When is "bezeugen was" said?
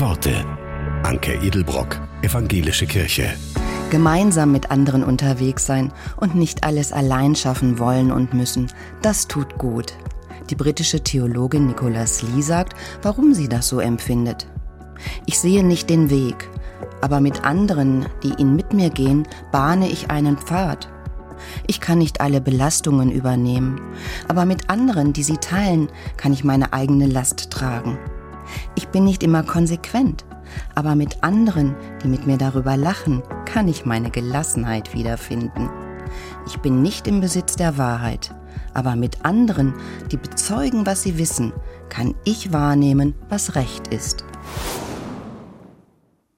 40.16-41.02